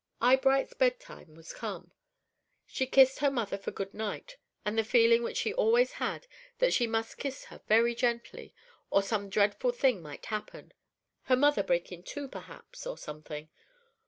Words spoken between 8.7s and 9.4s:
or some